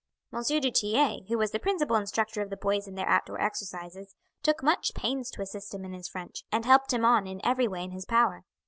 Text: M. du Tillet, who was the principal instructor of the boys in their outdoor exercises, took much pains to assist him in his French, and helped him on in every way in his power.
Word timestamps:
M. 0.33 0.41
du 0.41 0.71
Tillet, 0.71 1.25
who 1.27 1.37
was 1.37 1.51
the 1.51 1.59
principal 1.59 1.95
instructor 1.95 2.41
of 2.41 2.49
the 2.49 2.57
boys 2.57 2.87
in 2.87 2.95
their 2.95 3.07
outdoor 3.07 3.39
exercises, 3.39 4.15
took 4.41 4.63
much 4.63 4.95
pains 4.95 5.29
to 5.29 5.43
assist 5.43 5.75
him 5.75 5.85
in 5.85 5.93
his 5.93 6.07
French, 6.09 6.43
and 6.51 6.65
helped 6.65 6.91
him 6.91 7.05
on 7.05 7.27
in 7.27 7.39
every 7.45 7.67
way 7.67 7.83
in 7.83 7.91
his 7.91 8.05
power. 8.07 8.43